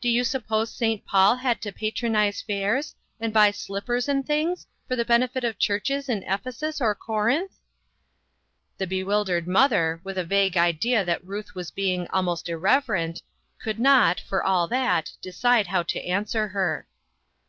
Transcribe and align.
Do 0.00 0.08
you 0.08 0.24
suppose 0.24 0.74
St. 0.74 1.06
Paul 1.06 1.36
had 1.36 1.60
to 1.62 1.70
patronize 1.70 2.42
fairs, 2.42 2.96
and 3.20 3.32
buy 3.32 3.52
slippers 3.52 4.08
and 4.08 4.26
things, 4.26 4.66
for 4.88 4.96
the 4.96 5.04
benefit 5.04 5.44
of 5.44 5.56
churches 5.56 6.08
in 6.08 6.24
Ephesus 6.24 6.80
or 6.80 6.96
Corinth?" 6.96 7.52
The 8.78 8.88
bewildered 8.88 9.46
mother, 9.46 10.00
with 10.02 10.18
a 10.18 10.24
vague 10.24 10.56
idea 10.56 11.04
that 11.04 11.24
Ruth 11.24 11.54
was 11.54 11.70
being 11.70 12.08
almost 12.08 12.48
irreverent, 12.48 13.22
could 13.62 13.78
not, 13.78 14.18
for 14.18 14.42
all 14.42 14.66
that, 14.66 15.12
decide 15.22 15.68
how 15.68 15.84
to 15.84 16.02
answer 16.04 16.48
her. 16.48 16.88